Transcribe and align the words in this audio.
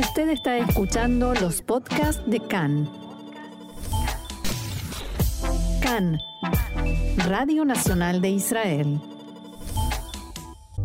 Usted 0.00 0.30
está 0.30 0.56
escuchando 0.56 1.34
los 1.34 1.60
podcasts 1.60 2.22
de 2.26 2.40
CAN. 2.40 2.88
CAN, 5.82 6.18
Radio 7.28 7.66
Nacional 7.66 8.22
de 8.22 8.30
Israel. 8.30 8.98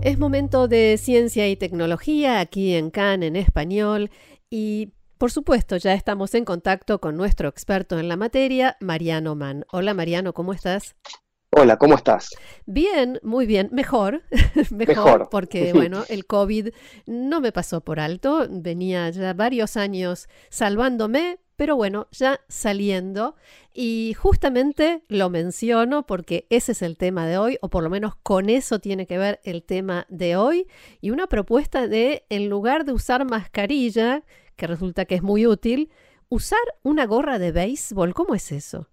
Es 0.02 0.20
momento 0.20 0.68
de 0.68 0.98
ciencia 0.98 1.48
y 1.48 1.56
tecnología 1.56 2.42
aquí 2.42 2.74
en 2.74 2.92
CAN 2.92 3.24
en 3.24 3.38
español 3.38 4.12
y 4.50 4.92
por 5.18 5.32
supuesto 5.32 5.78
ya 5.78 5.94
estamos 5.94 6.36
en 6.36 6.44
contacto 6.44 7.00
con 7.00 7.16
nuestro 7.16 7.48
experto 7.48 7.98
en 7.98 8.10
la 8.10 8.18
materia, 8.18 8.76
Mariano 8.82 9.34
Mann. 9.34 9.66
Hola 9.72 9.94
Mariano, 9.94 10.34
¿cómo 10.34 10.52
estás? 10.52 10.98
Hola, 11.58 11.78
¿cómo 11.78 11.96
estás? 11.96 12.36
Bien, 12.66 13.18
muy 13.24 13.46
bien, 13.46 13.70
mejor, 13.72 14.24
mejor, 14.72 15.30
porque 15.32 15.72
bueno, 15.74 16.04
el 16.10 16.26
COVID 16.26 16.74
no 17.06 17.40
me 17.40 17.54
pasó 17.54 17.80
por 17.80 18.02
alto, 18.02 18.46
venía 18.50 19.10
ya 19.12 19.32
varios 19.32 19.78
años 19.78 20.28
salvándome, 20.50 21.40
pero 21.56 21.78
bueno, 21.78 22.10
ya 22.12 22.42
saliendo 22.50 23.38
y 23.74 24.16
justamente 24.20 25.04
lo 25.08 25.30
menciono 25.30 26.06
porque 26.06 26.46
ese 26.50 26.74
es 26.74 26.82
el 26.82 26.98
tema 26.98 27.26
de 27.26 27.38
hoy, 27.38 27.58
o 27.62 27.70
por 27.70 27.84
lo 27.84 27.90
menos 27.90 28.16
con 28.18 28.50
eso 28.50 28.80
tiene 28.80 29.08
que 29.08 29.18
ver 29.18 29.40
el 29.46 29.64
tema 29.64 30.06
de 30.10 30.36
hoy, 30.36 30.68
y 31.00 31.12
una 31.12 31.28
propuesta 31.28 31.88
de, 31.88 32.26
en 32.28 32.50
lugar 32.50 32.84
de 32.84 32.92
usar 32.92 33.24
mascarilla, 33.24 34.26
que 34.58 34.68
resulta 34.68 35.06
que 35.06 35.16
es 35.16 35.24
muy 35.24 35.48
útil, 35.48 35.90
usar 36.28 36.60
una 36.84 37.06
gorra 37.06 37.40
de 37.40 37.54
béisbol, 37.54 38.14
¿cómo 38.14 38.36
es 38.36 38.52
eso? 38.52 38.90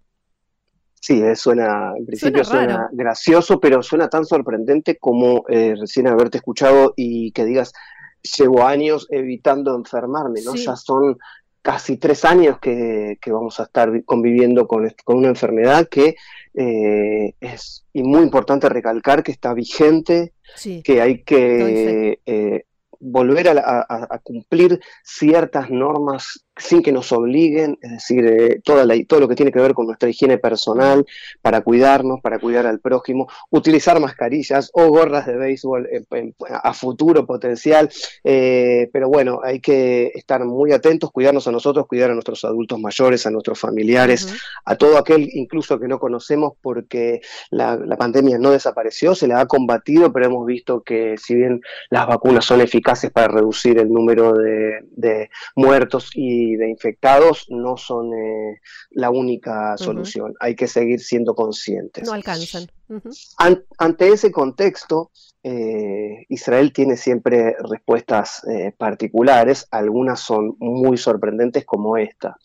Sí, 1.03 1.21
eh, 1.21 1.35
suena, 1.35 1.91
en 1.97 2.05
principio 2.05 2.45
suena, 2.45 2.87
gracioso, 2.93 3.59
pero 3.59 3.83
suena 3.83 4.07
tan 4.07 4.23
sorprendente 4.25 4.95
como 4.97 5.43
eh, 5.49 5.75
recién 5.77 6.07
haberte 6.07 6.37
escuchado 6.37 6.93
y 6.95 7.33
que 7.33 7.43
digas, 7.43 7.73
llevo 8.37 8.65
años 8.65 9.07
evitando 9.11 9.75
enfermarme, 9.75 10.39
¿no? 10.45 10.55
Ya 10.55 10.77
son 10.77 11.17
casi 11.61 11.97
tres 11.97 12.23
años 12.23 12.57
que, 12.61 13.17
vamos 13.27 13.59
a 13.59 13.63
estar 13.63 13.91
conviviendo 14.05 14.65
con, 14.65 14.89
con 15.03 15.17
una 15.17 15.27
enfermedad 15.27 15.89
que 15.89 16.15
eh, 16.53 17.33
es 17.41 17.83
y 17.91 18.01
muy 18.01 18.21
importante 18.21 18.69
recalcar 18.69 19.23
que 19.23 19.33
está 19.33 19.53
vigente, 19.53 20.31
que 20.85 21.01
hay 21.01 21.21
que 21.23 22.21
volver 23.03 23.49
a, 23.49 24.21
cumplir 24.23 24.79
ciertas 25.03 25.69
normas 25.69 26.45
sin 26.55 26.83
que 26.83 26.91
nos 26.91 27.11
obliguen, 27.11 27.79
es 27.81 27.91
decir, 27.91 28.25
eh, 28.25 28.61
toda 28.63 28.85
la, 28.85 28.95
todo 29.07 29.21
lo 29.21 29.27
que 29.27 29.35
tiene 29.35 29.51
que 29.51 29.59
ver 29.59 29.73
con 29.73 29.87
nuestra 29.87 30.09
higiene 30.09 30.37
personal, 30.37 31.05
para 31.41 31.61
cuidarnos, 31.61 32.21
para 32.21 32.39
cuidar 32.39 32.67
al 32.67 32.79
prójimo, 32.79 33.27
utilizar 33.49 33.99
mascarillas 33.99 34.69
o 34.73 34.87
gorras 34.87 35.25
de 35.25 35.35
béisbol 35.35 35.89
a 36.49 36.73
futuro 36.73 37.25
potencial, 37.25 37.89
eh, 38.23 38.89
pero 38.93 39.09
bueno, 39.09 39.39
hay 39.43 39.59
que 39.59 40.11
estar 40.13 40.45
muy 40.45 40.71
atentos, 40.73 41.11
cuidarnos 41.11 41.47
a 41.47 41.51
nosotros, 41.51 41.87
cuidar 41.87 42.11
a 42.11 42.13
nuestros 42.13 42.45
adultos 42.45 42.79
mayores, 42.79 43.25
a 43.25 43.31
nuestros 43.31 43.59
familiares, 43.59 44.35
a 44.65 44.75
todo 44.75 44.97
aquel 44.97 45.29
incluso 45.33 45.79
que 45.79 45.87
no 45.87 45.99
conocemos 45.99 46.53
porque 46.61 47.21
la, 47.49 47.79
pandemia 47.97 48.37
no 48.37 48.51
desapareció, 48.51 49.15
se 49.15 49.27
la 49.27 49.39
ha 49.39 49.45
combatido, 49.45 50.11
pero 50.11 50.25
hemos 50.25 50.45
visto 50.45 50.81
que 50.81 51.15
si 51.17 51.35
bien 51.35 51.61
las 51.89 52.05
vacunas 52.07 52.43
son 52.43 52.59
eficaces 52.59 53.11
para 53.11 53.27
reducir 53.29 53.77
el 53.79 53.89
número 53.89 54.33
de 54.33 55.29
muertos 55.55 56.11
y 56.15 56.42
de 56.55 56.69
infectados 56.69 57.45
no 57.49 57.77
son 57.77 58.13
eh, 58.13 58.59
la 58.91 59.09
única 59.09 59.77
solución. 59.77 60.33
Hay 60.39 60.55
que 60.55 60.67
seguir 60.67 60.99
siendo 60.99 61.35
conscientes. 61.35 62.05
No 62.05 62.13
alcanzan. 62.13 62.67
ante 63.77 64.09
ese 64.09 64.31
contexto, 64.31 65.11
eh, 65.43 66.25
Israel 66.29 66.71
tiene 66.71 66.95
siempre 66.95 67.55
respuestas 67.69 68.45
eh, 68.47 68.73
particulares, 68.77 69.67
algunas 69.71 70.21
son 70.21 70.55
muy 70.59 70.97
sorprendentes 70.97 71.65
como 71.65 71.97
esta. 71.97 72.37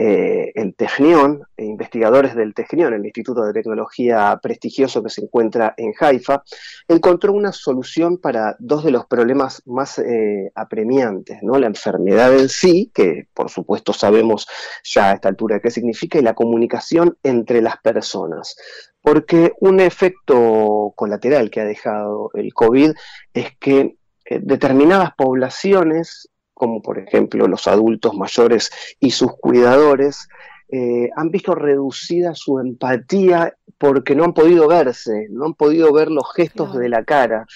Eh, 0.00 0.52
el 0.54 0.76
Technion, 0.76 1.42
e 1.56 1.64
investigadores 1.64 2.36
del 2.36 2.54
Technion, 2.54 2.94
el 2.94 3.04
Instituto 3.04 3.42
de 3.42 3.52
Tecnología 3.52 4.38
prestigioso 4.40 5.02
que 5.02 5.10
se 5.10 5.22
encuentra 5.22 5.74
en 5.76 5.92
Haifa, 5.98 6.44
encontró 6.86 7.32
una 7.32 7.50
solución 7.50 8.18
para 8.18 8.54
dos 8.60 8.84
de 8.84 8.92
los 8.92 9.06
problemas 9.06 9.60
más 9.66 9.98
eh, 9.98 10.52
apremiantes, 10.54 11.38
¿no? 11.42 11.58
la 11.58 11.66
enfermedad 11.66 12.32
en 12.32 12.48
sí, 12.48 12.92
que 12.94 13.26
por 13.34 13.50
supuesto 13.50 13.92
sabemos 13.92 14.46
ya 14.84 15.10
a 15.10 15.14
esta 15.14 15.30
altura 15.30 15.58
qué 15.58 15.72
significa, 15.72 16.16
y 16.16 16.22
la 16.22 16.34
comunicación 16.34 17.18
entre 17.24 17.60
las 17.60 17.78
personas. 17.78 18.54
Porque 19.02 19.54
un 19.58 19.80
efecto 19.80 20.92
colateral 20.94 21.50
que 21.50 21.60
ha 21.60 21.64
dejado 21.64 22.30
el 22.34 22.54
COVID 22.54 22.92
es 23.34 23.56
que 23.58 23.96
eh, 24.26 24.38
determinadas 24.40 25.10
poblaciones 25.16 26.28
como 26.58 26.82
por 26.82 26.98
ejemplo 26.98 27.46
los 27.46 27.68
adultos 27.68 28.14
mayores 28.14 28.70
y 29.00 29.12
sus 29.12 29.32
cuidadores, 29.38 30.28
eh, 30.70 31.08
han 31.16 31.30
visto 31.30 31.54
reducida 31.54 32.34
su 32.34 32.58
empatía 32.58 33.54
porque 33.78 34.14
no 34.14 34.24
han 34.24 34.34
podido 34.34 34.68
verse, 34.68 35.28
no 35.30 35.46
han 35.46 35.54
podido 35.54 35.92
ver 35.94 36.10
los 36.10 36.30
gestos 36.34 36.76
de 36.76 36.90
la 36.90 37.04
cara. 37.04 37.46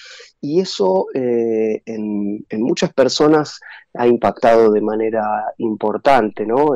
Y 0.41 0.61
eso 0.61 1.07
eh, 1.13 1.83
en, 1.85 2.45
muchas 2.53 2.91
personas 2.93 3.59
ha 3.93 4.07
impactado 4.07 4.71
de 4.71 4.81
manera 4.81 5.21
importante, 5.57 6.45
¿no? 6.45 6.71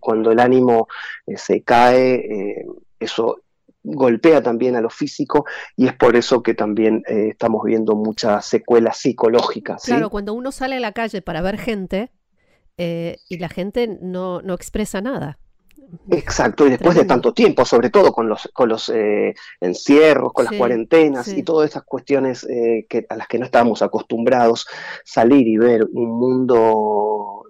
cuando 0.00 0.30
el 0.30 0.40
ánimo 0.40 0.88
eh, 1.26 1.36
se 1.36 1.62
cae, 1.62 2.64
eso 2.98 3.41
golpea 3.82 4.42
también 4.42 4.76
a 4.76 4.80
lo 4.80 4.90
físico 4.90 5.44
y 5.76 5.86
es 5.86 5.94
por 5.94 6.16
eso 6.16 6.42
que 6.42 6.54
también 6.54 7.02
eh, 7.08 7.28
estamos 7.30 7.62
viendo 7.64 7.94
muchas 7.94 8.46
secuelas 8.46 8.98
psicológicas. 8.98 9.82
Claro, 9.84 10.10
cuando 10.10 10.34
uno 10.34 10.52
sale 10.52 10.76
a 10.76 10.80
la 10.80 10.92
calle 10.92 11.22
para 11.22 11.42
ver 11.42 11.58
gente 11.58 12.12
eh, 12.76 13.18
y 13.28 13.38
la 13.38 13.48
gente 13.48 13.98
no, 14.00 14.40
no 14.42 14.54
expresa 14.54 15.00
nada. 15.00 15.38
Exacto, 16.10 16.66
y 16.66 16.70
después 16.70 16.96
de 16.96 17.04
tanto 17.04 17.34
tiempo, 17.34 17.66
sobre 17.66 17.90
todo 17.90 18.12
con 18.12 18.26
los, 18.26 18.48
con 18.54 18.70
los 18.70 18.88
eh, 18.88 19.34
encierros, 19.60 20.32
con 20.32 20.46
las 20.46 20.54
cuarentenas 20.54 21.28
y 21.28 21.42
todas 21.42 21.68
esas 21.68 21.82
cuestiones 21.82 22.46
que, 22.88 23.04
a 23.10 23.16
las 23.16 23.26
que 23.26 23.38
no 23.38 23.44
estábamos 23.44 23.82
acostumbrados, 23.82 24.66
salir 25.04 25.46
y 25.46 25.58
ver 25.58 25.84
un 25.92 26.18
mundo 26.18 27.41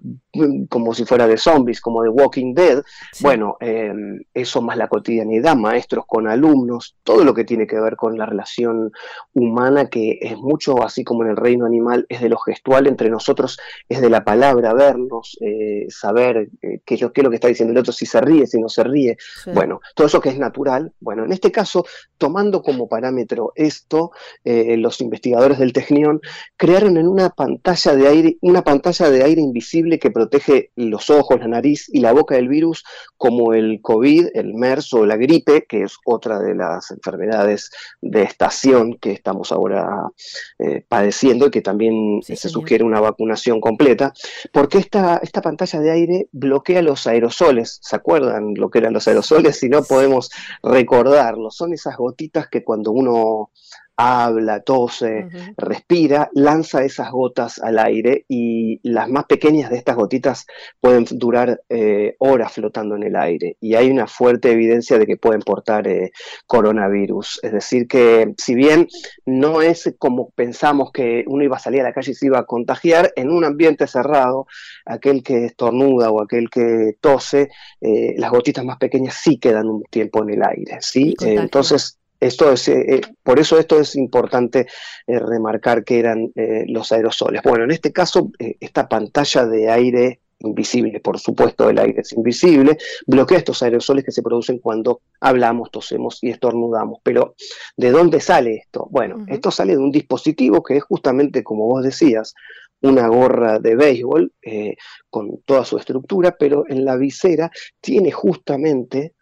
como 0.69 0.95
si 0.95 1.05
fuera 1.05 1.27
de 1.27 1.37
zombies, 1.37 1.81
como 1.81 2.03
de 2.03 2.09
Walking 2.09 2.55
Dead. 2.55 2.83
Bueno, 3.21 3.57
em, 3.61 4.21
eso 4.35 4.63
más 4.63 4.77
la 4.77 4.89
cotidianidad, 4.89 5.57
maestros 5.57 6.05
con 6.07 6.27
alumnos, 6.27 6.97
todo 7.03 7.25
lo 7.25 7.35
que 7.35 7.45
tiene 7.45 7.67
que 7.67 7.79
ver 7.79 7.97
con 7.97 8.17
la 8.17 8.27
relación 8.27 8.93
humana, 9.33 9.89
que 9.89 10.19
es 10.21 10.37
mucho, 10.39 10.83
así 10.83 11.05
como 11.05 11.23
en 11.25 11.31
el 11.31 11.37
reino 11.37 11.67
animal, 11.67 12.07
es 12.09 12.21
de 12.21 12.29
lo 12.29 12.39
gestual 12.39 12.87
entre 12.87 13.11
nosotros, 13.11 13.59
es 13.89 14.01
de 14.01 14.11
la 14.11 14.25
palabra, 14.25 14.73
vernos, 14.75 15.37
eh, 15.41 15.87
saber 15.89 16.49
eh, 16.63 16.81
qué, 16.85 16.95
es 16.95 17.01
lo 17.01 17.13
que 17.13 17.35
está 17.35 17.49
diciendo 17.49 17.73
el 17.73 17.79
otro, 17.79 17.93
si 17.93 18.07
se 18.07 18.21
ríe, 18.21 18.47
si 18.47 18.61
no 18.61 18.69
se 18.69 18.85
ríe. 18.85 19.17
Bueno, 19.53 19.81
todo 19.95 20.07
eso 20.07 20.21
que 20.21 20.31
es 20.31 20.39
natural. 20.39 20.93
Bueno, 21.01 21.25
en 21.25 21.33
este 21.33 21.53
caso, 21.53 21.85
tomando 22.19 22.63
como 22.63 22.89
parámetro 22.89 23.53
esto, 23.55 24.13
eh, 24.45 24.77
los 24.77 25.01
investigadores 25.01 25.59
del 25.59 25.73
Technion 25.73 26.21
crearon 26.57 26.97
en 26.97 27.07
una 27.07 27.31
pantalla 27.31 27.95
de 27.95 28.09
aire, 28.09 28.39
una 28.41 28.63
pantalla 28.63 29.11
de 29.11 29.23
aire 29.23 29.41
invisible 29.41 29.92
que 29.99 30.11
protege 30.11 30.71
los 30.77 31.11
ojos, 31.11 31.41
la 31.41 31.49
nariz 31.49 31.89
y 31.93 32.01
la 32.01 32.13
boca 32.13 32.35
del 32.35 32.49
virus, 32.49 32.85
como 33.17 33.55
el 33.55 33.81
COVID, 33.83 34.29
el 34.35 34.55
MERS 34.55 34.93
o 34.95 35.07
la 35.07 35.17
gripe, 35.17 35.65
que 35.67 35.83
es 35.83 35.97
otra 36.05 36.39
de 36.39 36.55
las 36.55 36.91
enfermedades 36.91 37.71
de 38.01 38.23
estación 38.23 38.99
que 38.99 39.13
estamos 39.13 39.53
ahora 39.53 40.11
eh, 40.59 40.85
padeciendo 40.89 41.47
y 41.47 41.51
que 41.51 41.63
también 41.63 42.21
se 42.23 42.49
sugiere 42.49 42.85
una 42.85 43.01
vacunación 43.01 43.61
completa, 43.61 44.13
porque 44.53 44.79
esta, 44.79 45.19
esta 45.23 45.43
pantalla 45.43 45.81
de 45.81 45.91
aire 45.91 46.29
bloquea 46.33 46.83
los 46.83 47.07
aerosoles. 47.07 47.79
¿Se 47.83 47.97
acuerdan 47.97 48.55
lo 48.55 48.71
que 48.71 48.79
eran 48.79 48.93
los 48.93 49.09
aerosoles? 49.09 49.59
Si 49.59 49.69
no 49.69 49.83
podemos 49.83 50.31
recordarlo, 50.63 51.51
son 51.51 51.73
esas 51.73 51.97
gotitas 51.97 52.49
que 52.49 52.65
cuando 52.65 52.93
uno 52.93 53.51
habla, 53.97 54.61
tose, 54.61 55.29
respira, 55.57 56.31
lanza 56.33 56.85
esas 56.85 57.11
gotas 57.11 57.59
al 57.59 57.79
aire 57.79 58.25
y 58.29 58.81
las 58.83 59.09
más 59.09 59.25
pequeñas 59.25 59.71
de 59.71 59.77
estas 59.77 59.97
gotitas 59.97 60.47
pueden 60.81 61.05
durar 61.11 61.63
eh, 61.69 62.17
horas 62.19 62.53
flotando 62.53 62.97
en 62.97 63.03
el 63.05 63.17
aire 63.17 63.57
y 63.61 63.75
hay 63.75 63.91
una 63.91 64.07
fuerte 64.07 64.51
evidencia 64.51 64.99
de 64.99 65.07
que 65.07 65.17
pueden 65.17 65.43
portar 65.43 65.87
eh, 65.89 66.13
coronavirus. 66.47 67.41
Es 67.43 67.53
decir, 67.53 67.87
que 67.87 68.35
si 68.39 68.55
bien 68.55 68.89
no 69.27 69.63
es 69.63 69.95
como 69.99 70.31
pensamos 70.31 70.91
que 70.93 71.25
uno 71.27 71.45
iba 71.45 71.57
a 71.57 71.61
salir 71.61 71.81
a 71.81 71.85
la 71.85 71.93
calle 71.93 72.13
y 72.13 72.15
se 72.15 72.27
iba 72.27 72.39
a 72.39 72.47
contagiar, 72.47 73.13
en 73.17 73.31
un 73.31 73.45
ambiente 73.45 73.87
cerrado, 73.87 74.47
aquel 74.85 75.23
que 75.23 75.45
estornuda 75.47 76.11
o 76.11 76.23
aquel 76.23 76.49
que 76.51 76.97
tose, 77.01 77.51
eh, 77.81 78.15
las 78.17 78.31
gotitas 78.31 78.65
más 78.65 78.79
pequeñas 78.79 79.15
sí 79.23 79.39
quedan 79.39 79.69
un 79.69 79.83
tiempo 79.85 80.23
en 80.23 80.31
el 80.31 80.43
aire. 80.43 80.79
¿sí? 80.81 81.15
entonces, 81.21 81.99
esto 82.23 82.53
es, 82.53 82.69
eh, 82.69 82.97
eh, 82.97 83.01
por 83.23 83.39
eso 83.39 83.59
esto 83.59 83.79
es 83.81 83.97
importante 83.97 84.67
eh, 85.07 85.19
remarcar 85.19 85.85
que 85.85 85.99
eran 85.99 86.33
los 86.67 86.93
aerosoles. 86.93 87.43
Bueno, 87.43 87.65
en 87.65 87.73
este 87.73 87.93
caso, 87.93 88.31
esta 88.39 88.89
pantalla 88.89 89.47
de 89.47 89.71
aire 89.71 90.21
invisible, 90.39 90.99
por 91.01 91.21
supuesto 91.21 91.71
el 91.71 91.79
aire 91.79 92.01
es 92.01 92.13
invisible, 92.13 92.77
bloquea 93.07 93.39
estos 93.39 93.63
aerosoles 93.63 94.05
que 94.05 94.11
se 94.11 94.23
producen 94.23 94.59
cuando 94.59 95.01
hablamos, 95.21 95.71
tosemos 95.71 96.19
y 96.23 96.31
estornudamos. 96.31 97.01
Pero, 97.03 97.35
¿de 97.77 97.91
dónde 97.91 98.21
sale 98.21 98.57
esto? 98.57 98.89
Bueno, 98.91 99.25
esto 99.29 99.51
sale 99.51 99.73
de 99.73 99.79
un 99.79 99.93
dispositivo 99.93 100.63
que 100.63 100.79
es 100.79 100.85
justamente, 100.85 101.45
como 101.45 101.67
vos 101.67 101.85
decías, 101.85 102.35
una 102.83 103.07
gorra 103.09 103.59
de 103.59 103.77
béisbol 103.77 104.33
eh, 104.43 104.77
con 105.09 105.39
toda 105.45 105.65
su 105.65 105.79
estructura, 105.79 106.37
pero 106.39 106.65
en 106.69 106.85
la 106.85 106.97
visera 106.97 107.51
tiene 107.81 108.11
justamente 108.11 109.15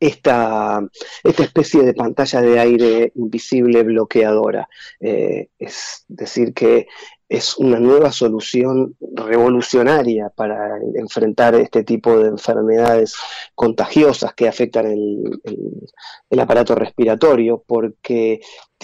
esta, 0.00 0.80
esta 1.24 1.42
especie 1.42 1.82
de 1.82 1.94
pantalla 1.94 2.40
de 2.40 2.58
aire 2.58 3.12
invisible 3.16 3.82
bloqueadora. 3.82 4.68
Eh, 5.00 5.48
es 5.58 6.04
decir, 6.08 6.54
que 6.54 6.86
es 7.28 7.58
una 7.58 7.78
nueva 7.78 8.10
solución 8.10 8.96
revolucionaria 9.00 10.30
para 10.30 10.78
enfrentar 10.94 11.54
este 11.56 11.84
tipo 11.84 12.18
de 12.18 12.28
enfermedades 12.28 13.14
contagiosas 13.54 14.32
que 14.32 14.48
afectan 14.48 14.86
el, 14.86 16.40
aparato 16.40 16.74
respiratorio, 16.74 17.62
porque 17.66 18.40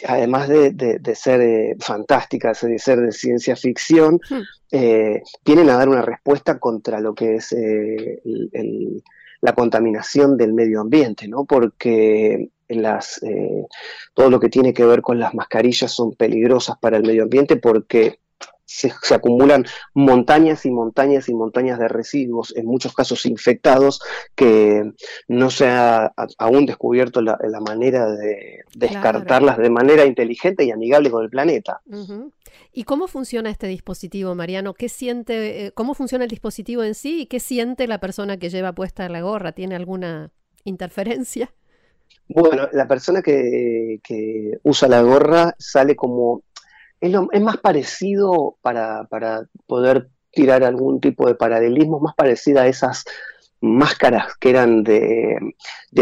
además 0.07 0.49
de, 0.49 1.01
ser 1.15 1.41
eh, 1.41 1.77
fantásticas, 1.81 2.61
de 2.61 2.79
ser 2.79 3.01
de 3.01 3.13
ciencia 3.13 3.57
ficción, 3.57 4.21
hmm. 4.29 4.43
eh, 4.73 5.23
vienen 5.43 5.71
a 5.71 5.77
dar 5.79 5.89
una 5.89 6.03
respuesta 6.03 6.59
contra 6.59 7.01
lo 7.01 7.15
que 7.15 7.37
es 7.37 7.55
la 9.45 9.53
contaminación 9.53 10.39
del 10.39 10.55
medio 10.55 10.81
ambiente, 10.81 11.29
¿no? 11.29 11.45
Porque 11.45 12.49
las, 12.67 13.23
eh, 13.23 13.67
todo 14.15 14.31
lo 14.31 14.41
que 14.41 14.49
tiene 14.49 14.73
que 14.73 14.87
ver 14.87 15.03
con 15.03 15.21
las 15.21 15.35
mascarillas 15.35 15.93
son 15.93 16.15
peligrosas 16.15 16.79
para 16.79 16.97
el 16.97 17.03
medio 17.03 17.25
ambiente 17.25 17.57
porque 17.57 18.21
se, 18.65 18.91
acumulan 19.15 19.67
montañas 19.93 20.65
y 20.65 20.71
montañas 20.71 21.29
y 21.29 21.35
montañas 21.35 21.79
de 21.79 21.89
residuos, 21.89 22.57
en 22.57 22.65
muchos 22.65 22.95
casos 22.95 23.27
infectados, 23.27 24.01
que 24.35 24.91
no 25.29 25.51
se 25.51 25.67
ha 25.67 26.15
aún 26.39 26.65
descubierto 26.65 27.21
la, 27.21 27.37
manera 27.61 28.11
de 28.11 28.61
descartarlas 28.75 29.59
de 29.59 29.69
manera 29.69 30.07
inteligente 30.07 30.65
y 30.65 30.71
amigable 30.71 31.11
con 31.11 31.23
el 31.23 31.29
planeta. 31.29 31.83
¿Y 32.73 32.85
cómo 32.85 33.07
funciona 33.07 33.51
este 33.51 33.67
dispositivo, 33.67 34.35
Mariano? 34.35 34.75
¿Qué 34.75 34.89
siente, 34.89 35.67
eh, 35.67 35.73
¿Cómo 35.73 35.95
funciona 35.95 36.25
el 36.25 36.31
dispositivo 36.31 36.83
en 36.83 36.95
sí 36.95 37.23
y 37.23 37.27
qué 37.27 37.41
siente 37.41 37.87
la 37.87 38.01
persona 38.01 38.39
que 38.39 38.51
lleva 38.51 38.73
puesta 38.73 39.09
la 39.09 39.21
gorra? 39.21 39.53
¿Tiene 39.53 39.77
alguna 39.77 40.33
interferencia? 40.65 41.53
Bueno, 42.29 42.69
la 42.73 42.89
persona 42.89 43.23
que, 43.23 44.01
que 44.03 44.59
usa 44.63 44.89
la 44.89 45.03
gorra 45.03 45.55
sale 45.59 45.95
como 45.95 46.43
es, 47.33 47.43
más 47.43 47.59
parecido 47.59 48.57
para, 48.63 49.07
poder 49.67 50.09
tirar 50.31 50.65
algún 50.65 51.01
tipo 51.01 51.27
de 51.27 51.35
paralelismo, 51.35 52.01
más 52.01 52.15
parecida 52.15 52.63
a 52.63 52.67
esas 52.67 53.05
máscaras 53.61 54.35
que 54.41 54.51
eran 54.51 54.83
de, 54.83 55.39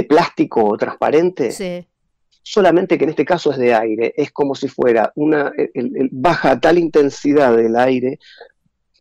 plástico 0.09 0.77
transparente. 0.79 1.51
Sí. 1.51 1.87
Solamente 2.43 2.99
que 2.99 3.05
en 3.05 3.11
este 3.11 3.25
caso 3.25 3.53
es 3.53 3.59
de 3.59 3.75
aire, 3.75 4.15
es 4.17 4.33
como 4.33 4.55
si 4.55 4.69
fuera 4.69 5.13
una, 5.15 5.53
baja 6.11 6.61
tal 6.61 6.79
intensidad 6.79 7.57
del 7.57 7.77
aire 7.77 8.19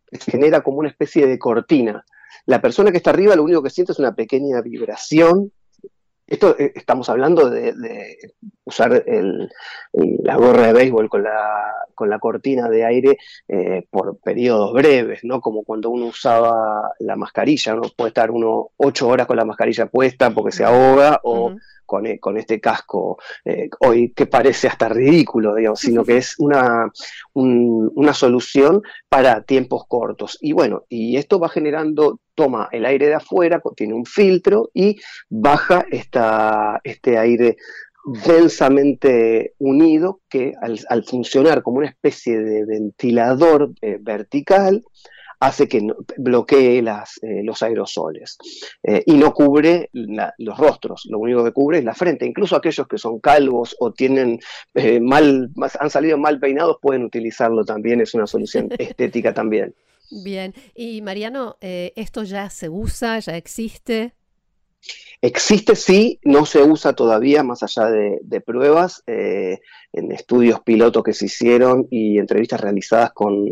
que 0.09 0.17
se 0.17 0.31
genera 0.31 0.61
como 0.61 0.79
una 0.79 0.89
especie 0.89 1.25
de 1.25 1.39
cortina. 1.39 2.05
La 2.45 2.61
persona 2.61 2.91
que 2.91 2.97
está 2.97 3.09
arriba 3.11 3.35
lo 3.35 3.43
único 3.43 3.63
que 3.63 3.69
siente 3.69 3.93
es 3.93 3.99
una 3.99 4.15
pequeña 4.15 4.61
vibración 4.61 5.51
esto 6.31 6.55
eh, 6.57 6.71
estamos 6.75 7.09
hablando 7.09 7.49
de, 7.49 8.15
usar 8.63 9.03
la 9.91 10.35
gorra 10.37 10.67
de 10.67 10.73
béisbol 10.73 11.09
con 11.09 11.23
la, 11.23 11.73
con 11.93 12.09
la 12.09 12.19
cortina 12.19 12.69
de 12.69 12.85
aire 12.85 13.17
eh, 13.49 13.85
por 13.89 14.17
periodos 14.19 14.71
breves, 14.71 15.25
¿no? 15.25 15.41
Como 15.41 15.63
cuando 15.63 15.89
uno 15.89 16.05
usaba 16.05 16.93
la 16.99 17.17
mascarilla, 17.17 17.75
uno 17.75 17.89
puede 17.95 18.09
estar 18.09 18.31
uno 18.31 18.69
ocho 18.77 19.09
horas 19.09 19.27
con 19.27 19.35
la 19.35 19.43
mascarilla 19.43 19.87
puesta 19.87 20.29
porque 20.29 20.53
se 20.53 20.63
ahoga 20.63 21.19
o 21.23 21.53
con, 22.19 22.37
este 22.37 22.61
casco 22.61 23.17
eh, 23.43 23.69
hoy 23.81 24.13
que 24.13 24.25
parece 24.25 24.67
hasta 24.67 24.87
ridículo, 24.87 25.55
digamos, 25.55 25.79
sino 25.79 26.05
que 26.05 26.17
es 26.17 26.35
una, 26.39 26.89
una 27.33 28.13
solución 28.13 28.81
para 29.09 29.43
tiempos 29.43 29.83
cortos. 29.87 30.37
Y 30.39 30.53
bueno, 30.53 30.85
y 30.87 31.17
esto 31.17 31.39
va 31.39 31.49
generando, 31.49 32.19
toma 32.33 32.69
el 32.71 32.85
aire 32.85 33.07
de 33.07 33.15
afuera, 33.15 33.61
tiene 33.75 33.93
un 33.93 34.05
filtro 34.05 34.69
y 34.73 34.99
baja 35.29 35.85
esta, 35.91 36.79
este 36.83 37.17
aire 37.17 37.57
densamente 38.25 39.53
unido 39.59 40.21
que 40.29 40.53
al, 40.61 41.03
funcionar 41.03 41.61
como 41.61 41.77
una 41.79 41.89
especie 41.89 42.39
de 42.39 42.65
ventilador 42.65 43.73
eh, 43.81 43.97
vertical, 43.99 44.83
hace 45.41 45.67
que 45.67 45.81
bloquee 46.17 46.83
las, 46.83 47.19
eh, 47.23 47.41
los 47.43 47.63
aerosoles 47.63 48.37
eh, 48.83 49.03
y 49.07 49.15
no 49.15 49.33
cubre 49.33 49.89
los 49.91 50.57
rostros, 50.57 51.07
lo 51.09 51.17
único 51.17 51.43
que 51.43 51.51
cubre 51.51 51.79
es 51.79 51.83
la 51.83 51.95
frente. 51.95 52.27
Incluso 52.27 52.55
aquellos 52.55 52.87
que 52.87 52.99
son 52.99 53.19
calvos 53.19 53.75
o 53.79 53.91
tienen 53.91 54.39
eh, 54.75 54.99
mal, 54.99 55.49
han 55.79 55.89
salido 55.89 56.17
mal 56.19 56.39
peinados 56.39 56.77
pueden 56.79 57.03
utilizarlo 57.03 57.65
también, 57.65 58.01
es 58.01 58.13
una 58.13 58.27
solución 58.27 58.69
estética 58.77 59.33
también. 59.33 59.73
Bien, 60.23 60.53
y 60.75 61.01
Mariano, 61.01 61.57
¿esto 61.61 62.23
ya 62.23 62.49
se 62.49 62.69
usa, 62.69 63.17
ya 63.19 63.35
existe? 63.37 64.13
Existe 65.23 65.75
sí, 65.75 66.19
no 66.23 66.47
se 66.47 66.63
usa 66.63 66.93
todavía 66.93 67.43
más 67.43 67.61
allá 67.61 67.91
de, 67.91 68.41
pruebas 68.41 69.03
eh, 69.05 69.59
en 69.93 70.11
estudios 70.11 70.61
pilotos 70.61 71.03
que 71.03 71.13
se 71.13 71.25
hicieron 71.25 71.87
y 71.91 72.17
entrevistas 72.17 72.59
realizadas 72.59 73.11
con 73.11 73.45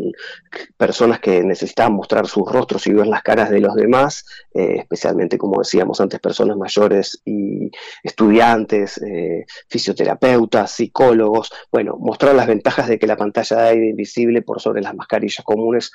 personas 0.76 1.20
que 1.20 1.44
necesitaban 1.44 1.92
mostrar 1.92 2.26
sus 2.26 2.50
rostros 2.50 2.88
y 2.88 2.92
ver 2.92 3.06
las 3.06 3.22
caras 3.22 3.50
de 3.50 3.60
los 3.60 3.76
demás, 3.76 4.26
eh, 4.52 4.78
especialmente 4.78 5.38
como 5.38 5.60
decíamos 5.60 6.00
antes, 6.00 6.18
personas 6.18 6.56
mayores 6.56 7.22
y 7.24 7.70
estudiantes, 8.02 8.98
eh, 8.98 9.44
fisioterapeutas, 9.68 10.72
psicólogos. 10.72 11.52
Bueno, 11.70 11.96
mostrar 12.00 12.34
las 12.34 12.48
ventajas 12.48 12.88
de 12.88 12.98
que 12.98 13.06
la 13.06 13.16
pantalla 13.16 13.56
de 13.58 13.68
aire 13.68 13.90
invisible 13.90 14.42
por 14.42 14.60
sobre 14.60 14.82
las 14.82 14.96
mascarillas 14.96 15.44
comunes 15.44 15.92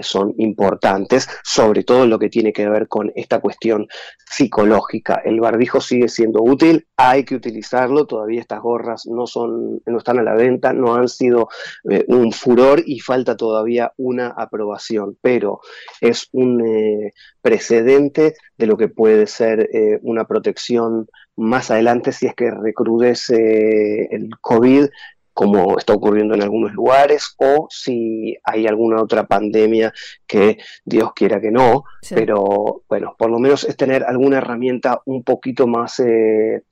son 0.00 0.34
importantes, 0.38 1.28
sobre 1.44 1.84
todo 1.84 2.06
lo 2.06 2.18
que 2.18 2.28
tiene 2.28 2.52
que 2.52 2.68
ver 2.68 2.88
con 2.88 3.12
esta 3.14 3.40
cuestión 3.40 3.88
psicológica 4.30 5.01
el 5.24 5.40
barbijo 5.40 5.80
sigue 5.80 6.08
siendo 6.08 6.42
útil, 6.42 6.86
hay 6.96 7.24
que 7.24 7.34
utilizarlo, 7.34 8.06
todavía 8.06 8.40
estas 8.40 8.60
gorras 8.60 9.06
no, 9.06 9.26
son, 9.26 9.80
no 9.86 9.98
están 9.98 10.18
a 10.18 10.22
la 10.22 10.34
venta, 10.34 10.72
no 10.72 10.94
han 10.94 11.08
sido 11.08 11.48
eh, 11.90 12.04
un 12.08 12.32
furor 12.32 12.82
y 12.84 13.00
falta 13.00 13.36
todavía 13.36 13.92
una 13.96 14.28
aprobación, 14.28 15.16
pero 15.20 15.60
es 16.00 16.28
un 16.32 16.66
eh, 16.66 17.12
precedente 17.40 18.34
de 18.56 18.66
lo 18.66 18.76
que 18.76 18.88
puede 18.88 19.26
ser 19.26 19.68
eh, 19.72 19.98
una 20.02 20.24
protección 20.24 21.08
más 21.36 21.70
adelante 21.70 22.12
si 22.12 22.26
es 22.26 22.34
que 22.34 22.50
recrudece 22.50 24.08
el 24.10 24.28
COVID 24.40 24.86
como 25.32 25.78
está 25.78 25.94
ocurriendo 25.94 26.34
en 26.34 26.42
algunos 26.42 26.72
lugares, 26.72 27.34
o 27.38 27.66
si 27.70 28.36
hay 28.44 28.66
alguna 28.66 29.02
otra 29.02 29.26
pandemia 29.26 29.92
que 30.26 30.58
Dios 30.84 31.12
quiera 31.14 31.40
que 31.40 31.50
no, 31.50 31.84
pero 32.10 32.82
bueno, 32.88 33.14
por 33.18 33.30
lo 33.30 33.38
menos 33.38 33.64
es 33.64 33.76
tener 33.76 34.04
alguna 34.04 34.38
herramienta 34.38 35.00
un 35.06 35.22
poquito 35.22 35.66
más 35.66 36.00
eh, 36.00 36.64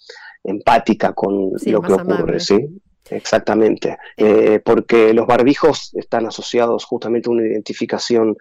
empática 0.45 1.13
con 1.13 1.53
lo 1.53 1.83
que 1.83 1.93
ocurre, 1.93 2.41
¿sí? 2.41 2.81
Exactamente, 3.09 3.99
eh, 4.17 4.61
porque 4.65 5.13
los 5.13 5.27
barbijos 5.27 5.93
están 5.95 6.27
asociados 6.27 6.85
justamente 6.85 7.29
a 7.29 7.33
una 7.33 7.47
identificación 7.47 8.37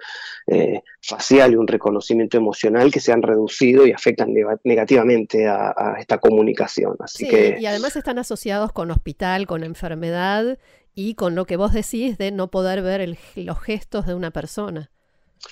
eh, 0.47 0.81
facial 1.01 1.53
y 1.53 1.55
un 1.55 1.67
reconocimiento 1.67 2.37
emocional 2.37 2.91
que 2.91 2.99
se 2.99 3.11
han 3.11 3.21
reducido 3.21 3.87
y 3.87 3.91
afectan 3.91 4.33
negativamente 4.63 5.47
a, 5.47 5.95
esta 5.99 6.19
comunicación. 6.19 6.95
Así 6.99 7.27
que... 7.27 7.57
Y 7.59 7.65
además 7.65 7.95
están 7.95 8.19
asociados 8.19 8.71
con 8.71 8.91
hospital, 8.91 9.47
con 9.47 9.63
enfermedad 9.63 10.59
y 10.93 11.15
con 11.15 11.35
lo 11.35 11.45
que 11.45 11.57
vos 11.57 11.73
decís 11.73 12.17
de 12.17 12.31
no 12.31 12.51
poder 12.51 12.81
ver 12.81 13.17
los 13.35 13.59
gestos 13.61 14.05
de 14.05 14.13
una 14.13 14.31
persona. 14.31 14.91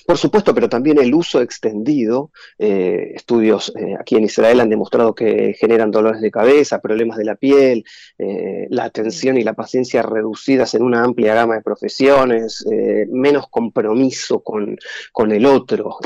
Por 0.06 0.18
supuesto, 0.18 0.54
pero 0.54 0.68
también 0.68 0.98
el 0.98 1.14
uso 1.14 1.40
extendido. 1.40 2.30
Eh, 2.58 3.12
estudios 3.14 3.72
eh, 3.74 3.94
aquí 3.98 4.16
en 4.16 4.24
Israel 4.24 4.60
han 4.60 4.68
demostrado 4.68 5.14
que 5.14 5.54
generan 5.58 5.90
dolores 5.90 6.20
de 6.20 6.30
cabeza, 6.30 6.80
problemas 6.80 7.16
de 7.16 7.24
la 7.24 7.36
piel, 7.36 7.84
eh, 8.18 8.66
la 8.70 8.84
atención 8.84 9.38
y 9.38 9.44
la 9.44 9.54
paciencia 9.54 10.02
reducidas 10.02 10.74
en 10.74 10.82
una 10.82 11.04
amplia 11.04 11.34
gama 11.34 11.54
de 11.54 11.62
profesiones, 11.62 12.64
menos 13.10 13.48
compromiso 13.48 14.42
con, 14.42 14.76
con 15.12 15.32
el 15.32 15.46
otro 15.46 15.98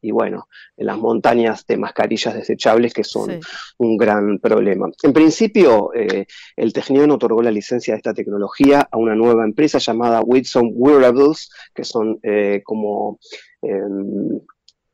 y 0.00 0.10
bueno, 0.10 0.48
las 0.76 0.98
montañas 0.98 1.66
de 1.66 1.76
mascarillas 1.76 2.34
desechables 2.34 2.92
que 2.92 3.04
son 3.04 3.40
un 3.78 3.96
gran 3.96 4.38
problema. 4.38 4.88
En 5.02 5.12
principio, 5.12 5.90
el 5.92 6.72
Technion 6.72 7.10
otorgó 7.10 7.42
la 7.42 7.50
licencia 7.50 7.94
de 7.94 7.98
esta 7.98 8.14
tecnología 8.14 8.88
a 8.90 8.96
una 8.96 9.14
nueva 9.14 9.44
empresa 9.44 9.78
llamada 9.78 10.20
Whitson 10.22 10.70
Wearables, 10.74 11.50
que 11.74 11.84
son 11.84 12.20
como 12.64 13.18
Em, 13.62 14.40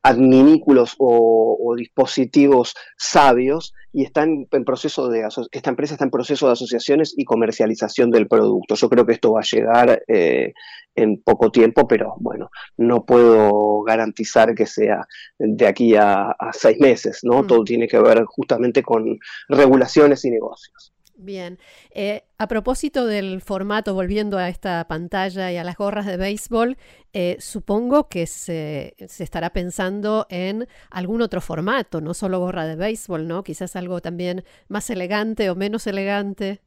adminículos 0.03 0.95
o, 0.99 1.75
dispositivos 1.77 2.75
sabios 2.97 3.75
y 3.93 4.05
están 4.05 4.47
en 4.51 4.65
proceso 4.65 5.09
de 5.09 5.29
esta 5.53 5.71
empresa 5.71 5.95
está 5.95 6.05
en 6.05 6.11
proceso 6.11 6.47
de 6.47 6.55
asociaciones 6.55 7.15
y 7.17 7.25
comercialización 7.25 8.11
del 8.11 8.27
producto. 8.27 8.75
Yo 8.75 8.89
creo 8.89 9.07
que 9.07 9.13
esto 9.13 9.33
va 9.33 9.41
a 9.41 9.49
llegar 9.51 10.03
eh, 10.09 10.55
en 10.95 11.23
poco 11.23 11.51
tiempo, 11.51 11.87
pero 11.87 12.15
bueno, 12.19 12.51
no 12.79 13.05
puedo 13.05 13.83
garantizar 13.83 14.55
que 14.55 14.67
sea 14.67 15.07
de 15.39 15.67
aquí 15.67 15.95
a, 15.95 16.35
seis 16.53 16.79
meses, 16.81 17.21
¿no? 17.23 17.43
Mm. 17.43 17.47
Todo 17.47 17.65
tiene 17.65 17.87
que 17.87 18.01
ver 18.01 18.25
justamente 18.25 18.83
con 18.83 19.19
regulaciones 19.49 20.25
y 20.25 20.31
negocios. 20.31 20.93
Bien. 21.21 21.59
Eh, 21.91 22.23
a 22.39 22.47
propósito 22.47 23.05
del 23.05 23.41
formato, 23.43 23.93
volviendo 23.93 24.39
a 24.39 24.49
esta 24.49 24.87
pantalla 24.87 25.51
y 25.51 25.57
a 25.57 25.65
las 25.65 25.77
gorras 25.77 26.07
de 26.07 26.17
béisbol, 26.17 26.79
eh, 27.13 27.37
supongo 27.41 28.09
que 28.09 28.29
se, 28.29 28.95
se, 29.09 29.25
estará 29.25 29.53
pensando 29.53 30.29
en 30.31 30.69
algún 30.91 31.21
otro 31.21 31.41
formato, 31.41 32.01
no 32.01 32.15
solo 32.15 32.39
gorra 32.39 32.67
de 32.67 32.77
béisbol, 32.77 33.27
¿no? 33.27 33.43
Quizás 33.43 33.75
algo 33.75 34.01
también 34.01 34.45
más 34.69 34.91
elegante 34.91 35.51
o 35.51 35.57
menos 35.57 35.89
elegante. 35.89 36.61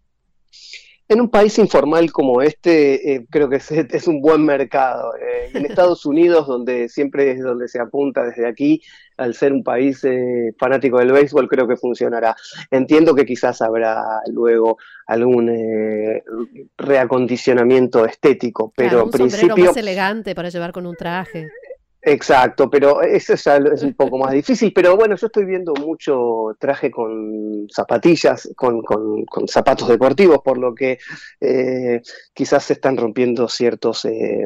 En 1.11 1.19
un 1.19 1.29
país 1.29 1.59
informal 1.59 2.09
como 2.09 2.41
este, 2.41 3.15
eh, 3.15 3.25
creo 3.29 3.49
que 3.49 3.57
es, 3.57 4.07
un 4.07 4.21
buen 4.21 4.45
mercado. 4.45 5.13
Eh, 5.17 5.49
en 5.53 5.65
Estados 5.65 6.05
Unidos, 6.05 6.47
donde 6.47 6.87
siempre 6.87 7.31
es 7.31 7.43
donde 7.43 7.67
se 7.67 7.81
apunta 7.81 8.23
desde 8.23 8.47
aquí, 8.47 8.81
al 9.17 9.35
ser 9.35 9.51
un 9.51 9.61
país 9.61 10.01
eh, 10.05 10.53
fanático 10.57 10.99
del 10.99 11.11
béisbol, 11.11 11.49
creo 11.49 11.67
que 11.67 11.75
funcionará. 11.75 12.33
Entiendo 12.71 13.13
que 13.13 13.25
quizás 13.25 13.61
habrá 13.61 14.21
luego 14.27 14.77
algún 15.05 15.51
reacondicionamiento 16.77 18.05
estético, 18.05 18.71
pero 18.73 19.03
un 19.03 19.11
principio 19.11 19.57
más 19.57 19.75
elegante 19.75 20.33
para 20.33 20.47
llevar 20.47 20.71
con 20.71 20.85
un 20.85 20.95
traje. 20.95 21.49
Exacto, 22.03 22.67
pero 22.69 23.01
eso 23.03 23.35
ya 23.35 23.57
es 23.57 23.83
un 23.83 23.93
poco 23.93 24.17
más 24.17 24.31
difícil. 24.33 24.71
Pero 24.73 24.95
bueno, 24.95 25.15
yo 25.15 25.27
estoy 25.27 25.45
viendo 25.45 25.73
mucho 25.73 26.55
traje 26.59 26.89
con 26.89 27.67
zapatillas, 27.69 28.49
con, 28.55 28.83
zapatos 29.47 29.87
deportivos, 29.87 30.39
por 30.43 30.57
lo 30.57 30.73
que 30.73 30.97
eh, 31.39 32.01
quizás 32.33 32.63
se 32.63 32.73
están 32.73 32.97
rompiendo 32.97 33.47
ciertos 33.47 34.05
eh, 34.05 34.45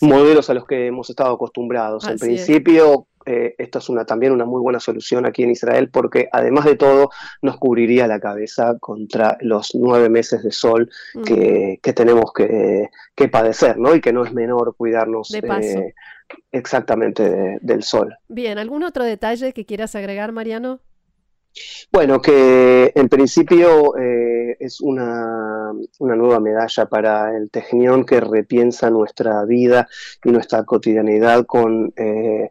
modelos 0.00 0.48
a 0.50 0.54
los 0.54 0.66
que 0.66 0.86
hemos 0.86 1.10
estado 1.10 1.34
acostumbrados. 1.34 2.08
en 2.08 2.18
principio, 2.18 3.06
eh, 3.26 3.54
esto 3.58 3.80
es 3.80 3.88
una, 3.90 4.06
también 4.06 4.32
una 4.32 4.46
muy 4.46 4.62
buena 4.62 4.80
solución 4.80 5.26
aquí 5.26 5.42
en 5.42 5.50
Israel 5.50 5.90
porque 5.90 6.30
además 6.32 6.64
de 6.64 6.76
todo 6.76 7.10
nos 7.42 7.58
cubriría 7.58 8.06
la 8.06 8.18
cabeza 8.18 8.78
contra 8.80 9.36
los 9.40 9.74
nueve 9.74 10.08
meses 10.08 10.42
de 10.42 10.50
sol 10.50 10.90
que, 11.26 11.78
tenemos 11.94 12.32
que, 12.32 12.88
padecer, 13.30 13.78
¿no? 13.78 13.94
Y 13.94 14.00
que 14.00 14.14
no 14.14 14.24
es 14.24 14.32
menor 14.32 14.74
cuidarnos. 14.74 15.28
De 15.28 15.42
paso 15.42 15.80
exactamente 16.52 17.58
del 17.60 17.82
Sol. 17.82 18.16
Bien, 18.28 18.58
¿algún 18.58 18.82
otro 18.82 19.04
detalle 19.04 19.52
que 19.52 19.64
quieras 19.64 19.94
agregar, 19.94 20.32
Mariano? 20.32 20.80
Bueno, 21.90 22.20
que 22.22 22.92
en 22.94 23.08
principio 23.08 23.96
eh, 23.96 24.56
es 24.60 24.80
una, 24.80 25.72
una, 25.98 26.14
nueva 26.14 26.38
medalla 26.38 26.86
para 26.86 27.36
el 27.36 27.50
Tecnión 27.50 28.04
que 28.04 28.20
repiensa 28.20 28.88
nuestra 28.90 29.44
vida 29.44 29.88
y 30.24 30.30
nuestra 30.30 30.64
cotidianidad 30.64 31.46
con 31.46 31.92
eh, 31.96 32.48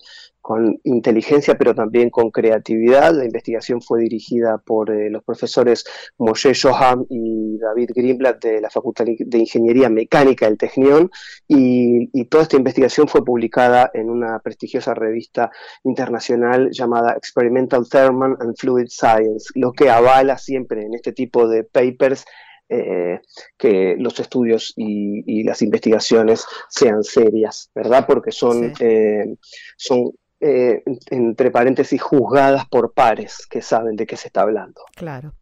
con 0.49 0.79
inteligencia, 0.83 1.55
pero 1.59 1.75
también 1.75 2.09
con 2.09 2.31
creatividad. 2.31 3.13
La 3.13 3.23
investigación 3.23 3.83
fue 3.83 4.01
dirigida 4.01 4.57
por 4.57 4.89
eh, 4.89 5.11
los 5.11 5.23
profesores 5.23 5.85
Moshe 6.17 6.53
Johan 6.59 7.05
y 7.07 7.59
David 7.59 7.91
Greenblatt 7.93 8.43
de 8.43 8.59
la 8.59 8.71
Facultad 8.71 9.05
de 9.05 9.37
Ingeniería 9.37 9.89
Mecánica 9.89 10.47
del 10.47 10.57
Technion, 10.57 11.11
y, 11.47 12.25
toda 12.29 12.41
esta 12.41 12.57
investigación 12.57 13.07
fue 13.07 13.23
publicada 13.23 13.91
en 13.93 14.09
una 14.09 14.39
prestigiosa 14.39 14.95
revista 14.95 15.51
internacional 15.83 16.69
llamada 16.71 17.13
Experimental 17.13 17.87
Thermal 17.87 18.35
and 18.39 18.55
Fluid 18.57 18.87
Science, 18.87 19.51
lo 19.53 19.71
que 19.71 19.91
avala 19.91 20.39
siempre 20.39 20.81
en 20.81 20.95
este 20.95 21.11
tipo 21.11 21.47
de 21.47 21.63
papers 21.63 22.25
eh, 22.71 23.19
que 23.55 23.95
los 23.99 24.19
estudios 24.19 24.73
y, 24.75 25.43
las 25.43 25.61
investigaciones 25.61 26.45
sean 26.69 27.03
serias, 27.03 27.69
¿verdad? 27.75 28.05
Porque 28.07 28.31
son, 28.31 28.73
eh, 28.79 29.35
son 29.77 30.11
eh, 30.39 30.83
entre 31.09 31.51
paréntesis, 31.51 32.01
juzgadas 32.01 32.67
por 32.67 32.93
pares 32.93 33.45
que 33.47 33.61
saben 33.61 33.95
de 33.95 34.07
qué 34.07 34.17
se 34.17 34.27
está 34.27 34.41
hablando. 34.41 34.81
Claro. 34.95 35.33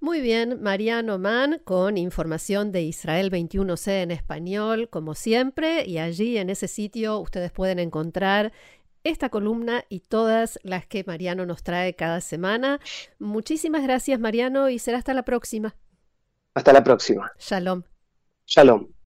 Muy 0.00 0.20
bien, 0.20 0.62
Mariano 0.62 1.18
Mann 1.18 1.60
con 1.64 1.98
información 1.98 2.70
de 2.70 2.82
Israel 2.82 3.32
21C 3.32 4.02
en 4.02 4.12
español, 4.12 4.88
como 4.88 5.14
siempre, 5.14 5.84
y 5.86 5.98
allí 5.98 6.38
en 6.38 6.50
ese 6.50 6.68
sitio 6.68 7.18
ustedes 7.18 7.50
pueden 7.50 7.80
encontrar 7.80 8.52
esta 9.02 9.28
columna 9.28 9.84
y 9.88 10.00
todas 10.00 10.58
las 10.62 10.86
que 10.86 11.02
Mariano 11.04 11.46
nos 11.46 11.62
trae 11.62 11.94
cada 11.94 12.20
semana. 12.20 12.78
Muchísimas 13.18 13.82
gracias, 13.82 14.20
Mariano, 14.20 14.68
y 14.68 14.78
será 14.78 14.98
hasta 14.98 15.14
la 15.14 15.24
próxima. 15.24 15.74
Hasta 16.54 16.72
la 16.72 16.84
próxima. 16.84 17.32
Shalom. 17.38 17.82
Shalom. 18.46 18.97